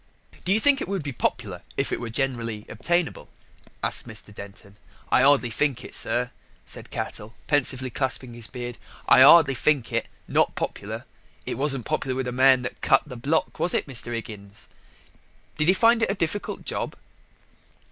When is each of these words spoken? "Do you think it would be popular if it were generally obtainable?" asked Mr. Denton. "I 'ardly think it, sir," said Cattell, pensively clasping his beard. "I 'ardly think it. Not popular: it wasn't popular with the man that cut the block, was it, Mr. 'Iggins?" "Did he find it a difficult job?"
"Do 0.45 0.51
you 0.51 0.59
think 0.59 0.81
it 0.81 0.87
would 0.87 1.03
be 1.03 1.11
popular 1.11 1.61
if 1.77 1.91
it 1.91 1.99
were 1.99 2.09
generally 2.09 2.65
obtainable?" 2.67 3.29
asked 3.83 4.07
Mr. 4.07 4.33
Denton. 4.33 4.77
"I 5.11 5.21
'ardly 5.21 5.51
think 5.51 5.85
it, 5.85 5.93
sir," 5.93 6.31
said 6.65 6.89
Cattell, 6.89 7.35
pensively 7.45 7.91
clasping 7.91 8.33
his 8.33 8.47
beard. 8.47 8.79
"I 9.07 9.21
'ardly 9.21 9.53
think 9.53 9.93
it. 9.93 10.07
Not 10.27 10.55
popular: 10.55 11.05
it 11.45 11.55
wasn't 11.55 11.85
popular 11.85 12.15
with 12.15 12.25
the 12.25 12.31
man 12.31 12.63
that 12.63 12.81
cut 12.81 13.03
the 13.05 13.15
block, 13.15 13.59
was 13.59 13.75
it, 13.75 13.85
Mr. 13.85 14.11
'Iggins?" 14.11 14.69
"Did 15.59 15.67
he 15.67 15.73
find 15.75 16.01
it 16.01 16.09
a 16.09 16.15
difficult 16.15 16.65
job?" 16.65 16.95